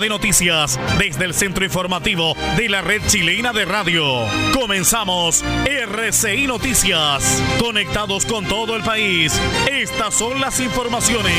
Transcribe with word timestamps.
De 0.00 0.08
noticias 0.08 0.78
desde 0.98 1.24
el 1.24 1.34
centro 1.34 1.64
informativo 1.64 2.34
de 2.56 2.68
la 2.68 2.80
red 2.80 3.00
chilena 3.06 3.52
de 3.52 3.64
radio. 3.64 4.24
Comenzamos 4.52 5.44
RCI 5.66 6.48
Noticias. 6.48 7.40
Conectados 7.60 8.26
con 8.26 8.44
todo 8.46 8.74
el 8.74 8.82
país. 8.82 9.38
Estas 9.70 10.14
son 10.14 10.40
las 10.40 10.58
informaciones. 10.58 11.34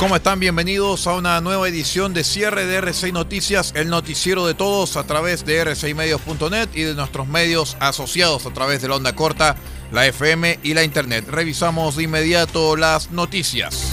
¿Cómo 0.00 0.16
están? 0.16 0.40
Bienvenidos 0.40 1.06
a 1.06 1.14
una 1.14 1.40
nueva 1.40 1.68
edición 1.68 2.12
de 2.12 2.24
cierre 2.24 2.66
de 2.66 2.76
RCI 2.76 3.12
Noticias, 3.12 3.72
el 3.76 3.88
noticiero 3.88 4.46
de 4.46 4.54
todos 4.54 4.96
a 4.96 5.04
través 5.04 5.44
de 5.44 5.62
rcimedios.net 5.64 6.70
y 6.74 6.82
de 6.82 6.94
nuestros 6.94 7.28
medios 7.28 7.76
asociados 7.78 8.46
a 8.46 8.50
través 8.52 8.80
de 8.82 8.88
la 8.88 8.96
onda 8.96 9.14
corta 9.14 9.56
la 9.92 10.06
FM 10.06 10.60
y 10.62 10.74
la 10.74 10.84
Internet. 10.84 11.26
Revisamos 11.28 11.96
de 11.96 12.04
inmediato 12.04 12.76
las 12.76 13.10
noticias. 13.10 13.92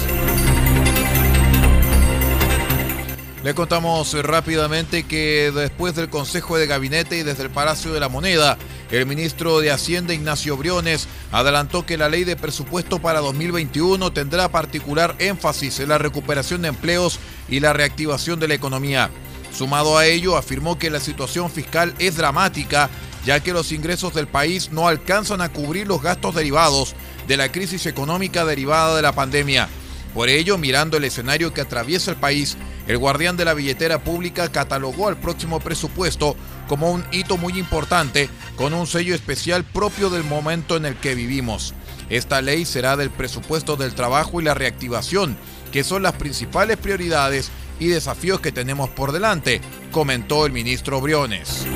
Le 3.44 3.54
contamos 3.54 4.14
rápidamente 4.24 5.04
que 5.04 5.52
después 5.56 5.96
del 5.96 6.10
Consejo 6.10 6.58
de 6.58 6.68
Gabinete 6.68 7.18
y 7.18 7.24
desde 7.24 7.44
el 7.44 7.50
Palacio 7.50 7.94
de 7.94 8.00
la 8.00 8.10
Moneda, 8.10 8.58
el 8.92 9.06
ministro 9.06 9.62
de 9.62 9.72
Hacienda 9.72 10.14
Ignacio 10.14 10.58
Briones 10.58 11.08
adelantó 11.32 11.86
que 11.86 11.98
la 11.98 12.10
ley 12.10 12.26
de 12.26 12.36
presupuesto 12.36 13.00
para 13.00 13.22
2021 13.22 14.12
tendrá 14.12 14.50
particular 14.50 15.16
énfasis 15.20 15.80
en 15.80 15.90
la 15.90 15.98
recuperación 15.98 16.62
de 16.62 16.70
empleos 16.70 17.20
y 17.48 17.62
la 17.62 17.72
reactivación 17.74 18.40
de 18.40 18.50
la 18.50 18.56
economía. 18.56 19.12
Sumado 19.54 19.98
a 19.98 20.06
ello, 20.06 20.36
afirmó 20.36 20.78
que 20.78 20.90
la 20.90 21.00
situación 21.00 21.50
fiscal 21.50 21.94
es 22.00 22.18
dramática 22.18 22.90
ya 23.28 23.42
que 23.42 23.52
los 23.52 23.74
ingresos 23.74 24.14
del 24.14 24.26
país 24.26 24.72
no 24.72 24.88
alcanzan 24.88 25.42
a 25.42 25.50
cubrir 25.50 25.86
los 25.86 26.02
gastos 26.02 26.34
derivados 26.34 26.96
de 27.28 27.36
la 27.36 27.52
crisis 27.52 27.86
económica 27.86 28.46
derivada 28.46 28.96
de 28.96 29.02
la 29.02 29.12
pandemia. 29.12 29.68
Por 30.14 30.30
ello, 30.30 30.58
mirando 30.58 30.96
el 30.96 31.04
escenario 31.04 31.54
que 31.54 31.60
atraviesa 31.60 32.12
el 32.12 32.16
país, 32.16 32.58
el 32.88 32.98
guardián 32.98 33.36
de 33.36 33.44
la 33.44 33.54
billetera 33.54 34.02
pública 34.02 34.50
catalogó 34.50 35.10
al 35.10 35.18
próximo 35.18 35.60
presupuesto 35.60 36.38
como 36.70 36.90
un 36.90 37.04
hito 37.12 37.36
muy 37.36 37.60
importante, 37.60 38.30
con 38.56 38.74
un 38.74 38.88
sello 38.88 39.14
especial 39.14 39.66
propio 39.66 40.10
del 40.10 40.24
momento 40.24 40.78
en 40.78 40.86
el 40.86 40.96
que 40.96 41.14
vivimos. 41.14 41.74
Esta 42.10 42.42
ley 42.42 42.64
será 42.64 42.96
del 42.96 43.10
presupuesto 43.10 43.76
del 43.76 43.94
trabajo 43.94 44.40
y 44.40 44.46
la 44.46 44.54
reactivación, 44.54 45.36
que 45.74 45.84
son 45.84 46.02
las 46.02 46.14
principales 46.14 46.78
prioridades 46.78 47.52
y 47.78 47.88
desafíos 47.88 48.40
que 48.40 48.54
tenemos 48.54 48.90
por 48.90 49.12
delante, 49.12 49.60
comentó 49.92 50.46
el 50.46 50.54
ministro 50.54 51.02
Briones. 51.02 51.68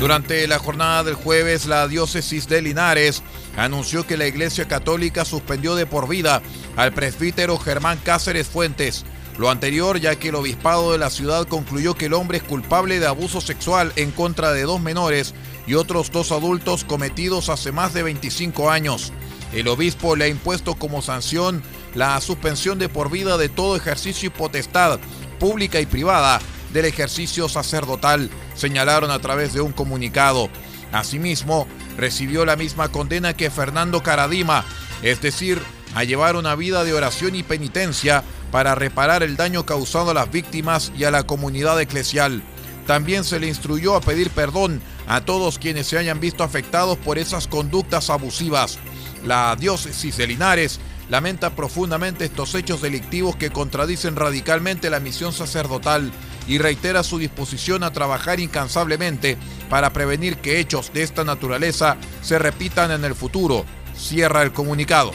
Durante 0.00 0.46
la 0.46 0.60
jornada 0.60 1.02
del 1.02 1.14
jueves, 1.14 1.66
la 1.66 1.88
diócesis 1.88 2.46
de 2.46 2.62
Linares 2.62 3.24
anunció 3.56 4.06
que 4.06 4.16
la 4.16 4.28
Iglesia 4.28 4.68
Católica 4.68 5.24
suspendió 5.24 5.74
de 5.74 5.86
por 5.86 6.08
vida 6.08 6.40
al 6.76 6.92
presbítero 6.92 7.58
Germán 7.58 7.98
Cáceres 8.04 8.46
Fuentes. 8.46 9.04
Lo 9.38 9.50
anterior 9.50 9.98
ya 9.98 10.14
que 10.14 10.28
el 10.28 10.36
obispado 10.36 10.92
de 10.92 10.98
la 10.98 11.10
ciudad 11.10 11.48
concluyó 11.48 11.94
que 11.94 12.06
el 12.06 12.14
hombre 12.14 12.38
es 12.38 12.44
culpable 12.44 13.00
de 13.00 13.08
abuso 13.08 13.40
sexual 13.40 13.92
en 13.96 14.12
contra 14.12 14.52
de 14.52 14.62
dos 14.62 14.80
menores 14.80 15.34
y 15.66 15.74
otros 15.74 16.12
dos 16.12 16.30
adultos 16.30 16.84
cometidos 16.84 17.48
hace 17.48 17.72
más 17.72 17.92
de 17.92 18.04
25 18.04 18.70
años. 18.70 19.12
El 19.52 19.66
obispo 19.66 20.14
le 20.14 20.26
ha 20.26 20.28
impuesto 20.28 20.76
como 20.76 21.02
sanción 21.02 21.60
la 21.96 22.20
suspensión 22.20 22.78
de 22.78 22.88
por 22.88 23.10
vida 23.10 23.36
de 23.36 23.48
todo 23.48 23.74
ejercicio 23.74 24.28
y 24.28 24.30
potestad 24.30 25.00
pública 25.40 25.80
y 25.80 25.86
privada 25.86 26.40
del 26.72 26.84
ejercicio 26.84 27.48
sacerdotal, 27.48 28.30
señalaron 28.54 29.10
a 29.10 29.18
través 29.18 29.52
de 29.52 29.60
un 29.60 29.72
comunicado. 29.72 30.48
Asimismo, 30.92 31.66
recibió 31.96 32.44
la 32.44 32.56
misma 32.56 32.90
condena 32.90 33.34
que 33.34 33.50
Fernando 33.50 34.02
Caradima, 34.02 34.64
es 35.02 35.20
decir, 35.20 35.60
a 35.94 36.04
llevar 36.04 36.36
una 36.36 36.54
vida 36.54 36.84
de 36.84 36.92
oración 36.92 37.34
y 37.34 37.42
penitencia 37.42 38.22
para 38.50 38.74
reparar 38.74 39.22
el 39.22 39.36
daño 39.36 39.66
causado 39.66 40.10
a 40.10 40.14
las 40.14 40.30
víctimas 40.30 40.92
y 40.96 41.04
a 41.04 41.10
la 41.10 41.24
comunidad 41.24 41.80
eclesial. 41.80 42.42
También 42.86 43.24
se 43.24 43.38
le 43.38 43.48
instruyó 43.48 43.94
a 43.94 44.00
pedir 44.00 44.30
perdón 44.30 44.80
a 45.06 45.20
todos 45.20 45.58
quienes 45.58 45.86
se 45.86 45.98
hayan 45.98 46.20
visto 46.20 46.42
afectados 46.42 46.96
por 46.98 47.18
esas 47.18 47.46
conductas 47.46 48.08
abusivas. 48.08 48.78
La 49.24 49.54
diócesis 49.56 50.16
de 50.16 50.26
Linares 50.26 50.80
lamenta 51.10 51.54
profundamente 51.54 52.24
estos 52.24 52.54
hechos 52.54 52.80
delictivos 52.80 53.36
que 53.36 53.50
contradicen 53.50 54.16
radicalmente 54.16 54.90
la 54.90 55.00
misión 55.00 55.32
sacerdotal 55.32 56.12
y 56.48 56.58
reitera 56.58 57.02
su 57.02 57.18
disposición 57.18 57.84
a 57.84 57.92
trabajar 57.92 58.40
incansablemente 58.40 59.36
para 59.68 59.92
prevenir 59.92 60.38
que 60.38 60.58
hechos 60.58 60.92
de 60.92 61.02
esta 61.02 61.22
naturaleza 61.22 61.96
se 62.22 62.38
repitan 62.38 62.90
en 62.90 63.04
el 63.04 63.14
futuro. 63.14 63.64
Cierra 63.94 64.42
el 64.42 64.52
comunicado. 64.52 65.12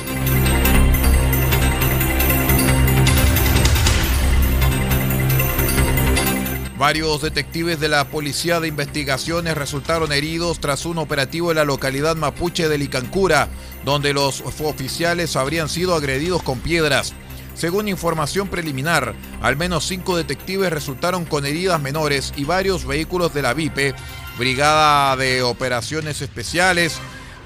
Varios 6.83 7.21
detectives 7.21 7.79
de 7.79 7.87
la 7.87 8.09
Policía 8.09 8.59
de 8.59 8.67
Investigaciones 8.67 9.55
resultaron 9.55 10.11
heridos 10.11 10.59
tras 10.59 10.85
un 10.85 10.97
operativo 10.97 11.49
en 11.49 11.55
la 11.55 11.63
localidad 11.63 12.17
mapuche 12.17 12.67
de 12.67 12.77
Licancura, 12.77 13.47
donde 13.85 14.11
los 14.11 14.41
oficiales 14.41 15.37
habrían 15.37 15.69
sido 15.69 15.95
agredidos 15.95 16.43
con 16.43 16.59
piedras. 16.59 17.13
Según 17.53 17.87
información 17.87 18.47
preliminar, 18.47 19.13
al 19.41 19.55
menos 19.55 19.85
cinco 19.87 20.17
detectives 20.17 20.71
resultaron 20.71 21.25
con 21.25 21.45
heridas 21.45 21.79
menores 21.81 22.33
y 22.35 22.45
varios 22.45 22.85
vehículos 22.85 23.33
de 23.33 23.41
la 23.41 23.53
VIPE, 23.53 23.93
Brigada 24.37 25.15
de 25.15 25.43
Operaciones 25.43 26.21
Especiales 26.21 26.97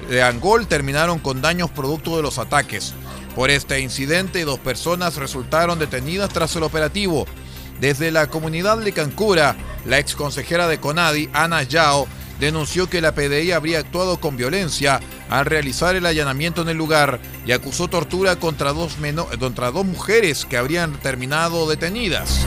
de 0.10 0.24
Angol, 0.24 0.68
terminaron 0.68 1.20
con 1.20 1.42
daños 1.42 1.70
producto 1.70 2.16
de 2.16 2.24
los 2.24 2.38
ataques. 2.38 2.94
Por 3.36 3.50
este 3.50 3.82
incidente, 3.82 4.46
dos 4.46 4.60
personas 4.60 5.18
resultaron 5.18 5.78
detenidas 5.78 6.30
tras 6.30 6.56
el 6.56 6.64
operativo. 6.64 7.28
Desde 7.82 8.10
la 8.10 8.28
comunidad 8.28 8.78
de 8.80 8.94
Cancura, 8.94 9.56
la 9.86 10.00
ex 10.00 10.16
consejera 10.16 10.68
de 10.68 10.80
Conadi, 10.80 11.30
Ana 11.34 11.64
Yao, 11.64 12.08
denunció 12.40 12.90
que 12.90 13.02
la 13.02 13.14
PDI 13.14 13.52
habría 13.52 13.80
actuado 13.80 14.20
con 14.20 14.38
violencia 14.38 15.02
al 15.30 15.46
realizar 15.46 15.96
el 15.96 16.06
allanamiento 16.06 16.62
en 16.62 16.70
el 16.70 16.78
lugar 16.78 17.20
y 17.46 17.52
acusó 17.52 17.88
tortura 17.88 18.38
contra 18.38 18.74
dos, 18.74 18.98
contra 19.40 19.72
dos 19.72 19.86
mujeres 19.86 20.46
que 20.46 20.58
habrían 20.58 20.94
terminado 21.00 21.68
detenidas. 21.68 22.46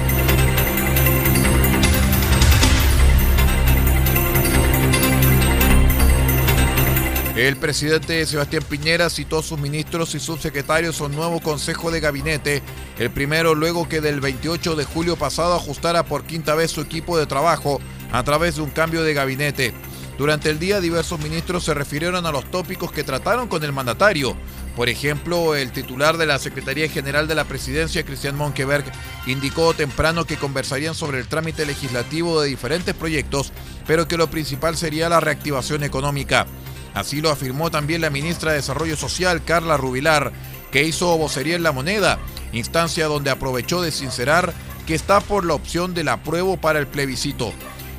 El 7.41 7.57
presidente 7.57 8.27
Sebastián 8.27 8.63
Piñera 8.69 9.09
citó 9.09 9.39
a 9.39 9.43
sus 9.43 9.59
ministros 9.59 10.15
y 10.15 10.21
subsecretarios 10.21 11.01
a 11.01 11.05
un 11.05 11.15
nuevo 11.17 11.41
consejo 11.41 11.91
de 11.91 12.01
gabinete, 12.01 12.63
el 12.99 13.11
primero 13.11 13.55
luego 13.55 13.89
que 13.89 14.03
del 14.03 14.21
28 14.21 14.77
de 14.77 14.85
julio 14.85 15.17
pasado 15.17 15.55
ajustara 15.55 16.03
por 16.03 16.25
quinta 16.25 16.55
vez 16.55 16.71
su 16.71 16.83
equipo 16.83 17.17
de 17.17 17.25
trabajo 17.25 17.81
a 18.13 18.23
través 18.25 18.57
de 18.57 18.63
un 18.63 18.69
cambio 18.69 19.03
de 19.03 19.15
gabinete. 19.15 19.73
Durante 20.21 20.51
el 20.51 20.59
día 20.59 20.83
diversos 20.83 21.19
ministros 21.19 21.65
se 21.65 21.73
refirieron 21.73 22.27
a 22.27 22.31
los 22.31 22.45
tópicos 22.51 22.93
que 22.93 23.05
trataron 23.05 23.49
con 23.49 23.65
el 23.65 23.73
mandatario. 23.73 24.37
Por 24.77 24.91
ejemplo, 24.91 25.55
el 25.55 25.73
titular 25.73 26.19
de 26.19 26.27
la 26.27 26.39
Secretaría 26.39 26.91
General 26.91 27.27
de 27.27 27.35
la 27.35 27.47
Presidencia, 27.47 28.05
Cristian 28.05 28.37
Monkeberg, 28.37 28.85
indicó 29.27 29.73
temprano 29.73 30.27
que 30.27 30.37
conversarían 30.37 30.95
sobre 30.95 31.21
el 31.21 31.27
trámite 31.27 31.65
legislativo 31.65 32.43
de 32.43 32.51
diferentes 32.51 32.95
proyectos, 32.95 33.51
pero 33.87 34.09
que 34.09 34.19
lo 34.19 34.29
principal 34.29 34.77
sería 34.77 35.09
la 35.09 35.21
reactivación 35.21 35.85
económica. 35.85 36.47
Así 36.93 37.23
lo 37.23 37.31
afirmó 37.31 37.71
también 37.71 38.03
la 38.03 38.11
ministra 38.11 38.51
de 38.51 38.59
Desarrollo 38.59 38.99
Social, 38.99 39.43
Carla 39.43 39.79
Rubilar, 39.79 40.33
que 40.71 40.85
hizo 40.85 41.17
vocería 41.17 41.57
en 41.57 41.63
la 41.63 41.73
moneda, 41.73 42.19
instancia 42.53 43.07
donde 43.07 43.31
aprovechó 43.31 43.81
de 43.81 43.91
sincerar 43.91 44.53
que 44.87 44.95
está 44.95 45.23
por 45.23 45.47
la 45.47 45.55
opción 45.55 45.95
del 45.95 46.09
apruebo 46.09 46.59
para 46.59 46.79
el 46.79 46.87
plebiscito. 46.87 47.55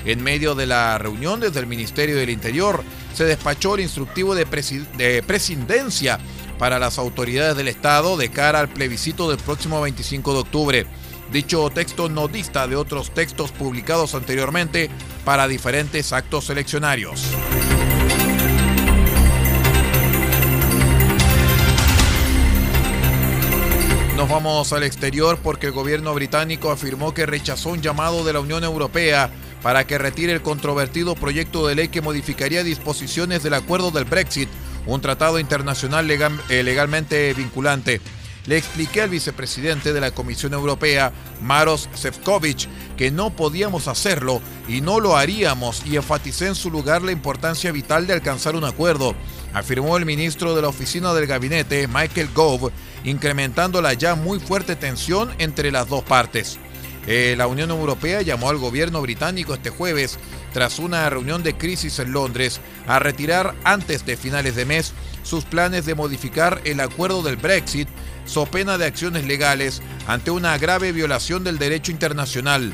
En 0.06 0.24
medio 0.24 0.56
de 0.56 0.66
la 0.66 0.98
reunión 0.98 1.40
desde 1.40 1.60
el 1.60 1.68
Ministerio 1.68 2.16
del 2.16 2.30
Interior 2.30 2.84
se 3.14 3.26
despachó 3.26 3.76
el 3.76 3.82
instructivo 3.82 4.34
de, 4.34 4.46
presidencia 5.26 6.20
para 6.58 6.80
las 6.80 6.98
autoridades 6.98 7.56
del 7.56 7.68
Estado 7.68 8.18
de 8.18 8.30
cara 8.30 8.60
al 8.60 8.70
plebiscito 8.70 9.30
del 9.30 9.38
próximo 9.38 9.82
25 9.82 10.34
de 10.34 10.40
octubre. 10.40 10.88
Dicho 11.32 11.70
texto 11.70 12.10
no 12.10 12.28
dista 12.28 12.68
de 12.68 12.76
otros 12.76 13.14
textos 13.14 13.52
publicados 13.52 14.16
anteriormente 14.16 14.90
para 15.24 15.48
diferentes 15.48 16.14
actos 16.14 16.50
eleccionarios. 16.50 17.24
Nos 24.18 24.30
vamos 24.30 24.72
al 24.72 24.84
exterior 24.84 25.40
porque 25.42 25.68
el 25.68 25.72
gobierno 25.72 26.14
británico 26.14 26.70
afirmó 26.70 27.14
que 27.14 27.26
rechazó 27.26 27.70
un 27.70 27.82
llamado 27.82 28.24
de 28.24 28.34
la 28.34 28.40
Unión 28.40 28.64
Europea 28.64 29.32
para 29.62 29.86
que 29.86 29.98
retire 29.98 30.34
el 30.34 30.42
controvertido 30.42 31.16
proyecto 31.16 31.68
de 31.68 31.76
ley 31.76 31.88
que 31.90 32.02
modificaría 32.02 32.64
disposiciones 32.64 33.44
del 33.44 33.54
acuerdo 33.54 33.92
del 33.92 34.06
Brexit, 34.06 34.50
un 34.86 35.02
tratado 35.02 35.40
internacional 35.40 36.10
eh, 36.10 36.64
legalmente 36.64 37.34
vinculante. 37.34 38.02
Le 38.48 38.58
expliqué 38.58 39.04
al 39.04 39.10
vicepresidente 39.10 39.94
de 39.94 40.02
la 40.02 40.12
Comisión 40.12 40.54
Europea, 40.54 41.14
Maros 41.42 41.90
Sefcovic, 41.94 42.68
que 42.98 43.12
no 43.12 43.30
podíamos 43.30 43.88
hacerlo 43.88 44.42
y 44.68 44.82
no 44.82 45.00
lo 45.00 45.16
haríamos 45.16 45.84
y 45.86 45.96
enfaticé 45.96 46.48
en 46.48 46.56
su 46.56 46.72
lugar 46.72 47.04
la 47.04 47.12
importancia 47.12 47.72
vital 47.72 48.08
de 48.08 48.14
alcanzar 48.14 48.56
un 48.56 48.64
acuerdo, 48.64 49.14
afirmó 49.54 49.96
el 49.96 50.08
ministro 50.08 50.56
de 50.56 50.64
la 50.64 50.70
Oficina 50.70 51.14
del 51.14 51.28
Gabinete, 51.28 51.88
Michael 51.88 52.30
Gove, 52.34 52.72
incrementando 53.04 53.80
la 53.80 53.94
ya 53.94 54.16
muy 54.16 54.40
fuerte 54.40 54.76
tensión 54.76 55.30
entre 55.38 55.72
las 55.72 55.88
dos 55.88 56.04
partes. 56.04 56.60
Eh, 57.08 57.36
la 57.38 57.48
Unión 57.48 57.72
Europea 57.72 58.22
llamó 58.22 58.50
al 58.50 58.58
gobierno 58.58 59.02
británico 59.02 59.54
este 59.54 59.70
jueves, 59.70 60.20
tras 60.54 60.80
una 60.80 61.10
reunión 61.10 61.42
de 61.44 61.58
crisis 61.58 62.00
en 62.00 62.12
Londres, 62.12 62.60
a 62.88 63.00
retirar 63.00 63.56
antes 63.64 64.06
de 64.06 64.18
finales 64.18 64.56
de 64.56 64.66
mes 64.66 64.94
sus 65.24 65.46
planes 65.46 65.86
de 65.86 65.96
modificar 65.96 66.62
el 66.64 66.80
acuerdo 66.80 67.24
del 67.24 67.38
Brexit, 67.38 67.88
so 68.26 68.46
pena 68.46 68.78
de 68.78 68.86
acciones 68.86 69.26
legales 69.26 69.82
ante 70.08 70.32
una 70.32 70.58
grave 70.58 70.92
violación 70.92 71.44
del 71.44 71.58
derecho 71.58 71.92
internacional. 71.92 72.74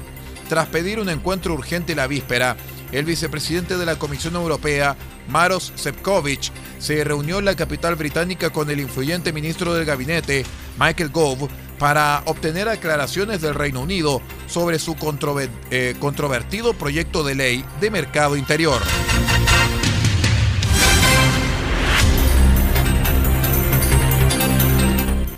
Tras 0.49 0.67
pedir 0.67 0.99
un 0.99 1.09
encuentro 1.09 1.53
urgente 1.53 1.95
la 1.95 2.07
víspera, 2.07 2.55
el 2.91 3.05
vicepresidente 3.05 3.77
de 3.77 3.85
la 3.85 3.99
Comisión 3.99 4.35
Europea, 4.35 4.95
Maros 5.29 5.73
Sefcovic, 5.75 6.51
se 6.79 7.03
reunió 7.03 7.39
en 7.39 7.45
la 7.45 7.55
capital 7.55 7.95
británica 7.95 8.49
con 8.49 8.69
el 8.69 8.79
influyente 8.79 9.33
ministro 9.33 9.73
del 9.73 9.85
gabinete, 9.85 10.45
Michael 10.79 11.09
Gove, 11.09 11.49
para 11.79 12.23
obtener 12.25 12.67
aclaraciones 12.69 13.41
del 13.41 13.55
Reino 13.55 13.81
Unido 13.81 14.21
sobre 14.47 14.79
su 14.79 14.95
eh, 15.71 15.95
controvertido 15.99 16.73
proyecto 16.73 17.23
de 17.23 17.35
ley 17.35 17.65
de 17.79 17.91
mercado 17.91 18.35
interior. 18.35 18.81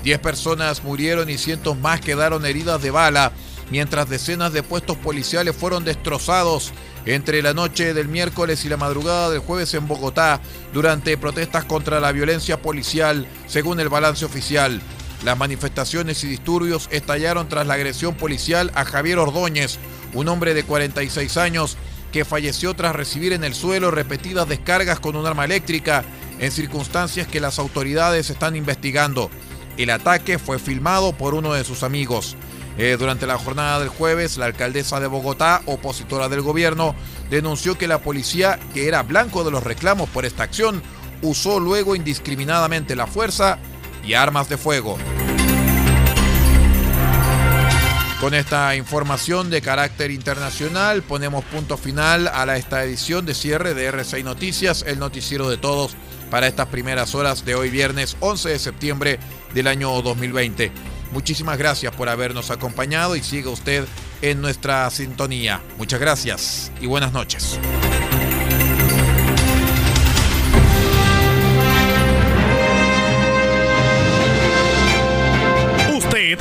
Diez 0.04 0.20
personas 0.20 0.84
murieron 0.84 1.30
y 1.30 1.38
cientos 1.38 1.78
más 1.78 2.02
quedaron 2.02 2.46
heridas 2.46 2.82
de 2.82 2.90
bala, 2.90 3.32
mientras 3.70 4.10
decenas 4.10 4.54
de 4.54 4.64
puestos 4.64 4.98
policiales 4.98 5.56
fueron 5.56 5.84
destrozados 5.84 6.74
entre 7.06 7.42
la 7.42 7.54
noche 7.54 7.94
del 7.94 8.08
miércoles 8.08 8.66
y 8.66 8.70
la 8.70 8.78
madrugada 8.78 9.30
del 9.30 9.42
jueves 9.42 9.74
en 9.74 9.88
Bogotá 9.88 10.42
durante 10.74 11.18
protestas 11.18 11.66
contra 11.66 12.00
la 12.00 12.12
violencia 12.12 12.62
policial, 12.62 13.28
según 13.46 13.80
el 13.80 13.90
balance 13.90 14.26
oficial. 14.26 14.82
Las 15.24 15.38
manifestaciones 15.38 16.24
y 16.24 16.28
disturbios 16.28 16.88
estallaron 16.92 17.50
tras 17.50 17.68
la 17.68 17.74
agresión 17.74 18.16
policial 18.16 18.72
a 18.74 18.86
Javier 18.86 19.20
Ordóñez, 19.20 19.78
un 20.14 20.28
hombre 20.30 20.54
de 20.54 20.64
46 20.64 21.38
años 21.38 21.78
que 22.12 22.26
falleció 22.26 22.74
tras 22.74 22.96
recibir 22.96 23.34
en 23.34 23.44
el 23.44 23.54
suelo 23.54 23.92
repetidas 23.92 24.48
descargas 24.48 25.00
con 25.00 25.16
un 25.16 25.26
arma 25.26 25.46
eléctrica 25.46 26.04
en 26.40 26.52
circunstancias 26.52 27.28
que 27.28 27.42
las 27.42 27.60
autoridades 27.60 28.30
están 28.30 28.56
investigando. 28.56 29.30
El 29.78 29.90
ataque 29.90 30.40
fue 30.40 30.58
filmado 30.58 31.14
por 31.14 31.34
uno 31.34 31.54
de 31.54 31.64
sus 31.64 31.84
amigos. 31.84 32.36
Eh, 32.78 32.96
durante 32.98 33.28
la 33.28 33.38
jornada 33.38 33.80
del 33.80 33.90
jueves, 33.90 34.38
la 34.38 34.46
alcaldesa 34.46 35.02
de 35.02 35.08
Bogotá, 35.08 35.62
opositora 35.66 36.30
del 36.30 36.42
gobierno, 36.42 36.96
denunció 37.30 37.78
que 37.78 37.88
la 37.88 38.00
policía, 38.00 38.58
que 38.74 38.88
era 38.88 39.04
blanco 39.04 39.44
de 39.44 39.52
los 39.52 39.64
reclamos 39.64 40.10
por 40.10 40.26
esta 40.26 40.44
acción, 40.44 40.82
usó 41.22 41.60
luego 41.60 41.96
indiscriminadamente 41.96 42.96
la 42.96 43.06
fuerza 43.06 43.60
y 44.10 44.16
armas 44.16 44.50
de 44.50 44.58
fuego. 44.58 44.98
Con 48.20 48.34
esta 48.34 48.76
información 48.76 49.52
de 49.52 49.62
carácter 49.62 50.10
internacional 50.10 51.04
ponemos 51.04 51.46
punto 51.46 51.78
final 51.78 52.28
a 52.28 52.58
esta 52.58 52.84
edición 52.84 53.28
de 53.28 53.36
cierre 53.36 53.76
de 53.76 53.94
R6 53.94 54.24
Noticias, 54.24 54.84
el 54.88 54.98
noticiero 54.98 55.48
de 55.48 55.58
todos 55.58 55.96
para 56.32 56.48
estas 56.48 56.68
primeras 56.68 57.14
horas 57.14 57.46
de 57.46 57.54
hoy 57.54 57.70
viernes 57.70 58.18
11 58.20 58.50
de 58.50 58.60
septiembre 58.60 59.20
del 59.54 59.68
año 59.68 60.02
2020. 60.02 60.72
Muchísimas 61.12 61.60
gracias 61.60 61.94
por 61.96 62.10
habernos 62.10 62.50
acompañado 62.50 63.16
y 63.16 63.22
siga 63.22 63.52
usted 63.52 63.86
en 64.24 64.42
nuestra 64.42 64.90
sintonía. 64.90 65.62
Muchas 65.78 66.00
gracias 66.00 66.72
y 66.82 66.88
buenas 66.88 67.14
noches. 67.14 67.60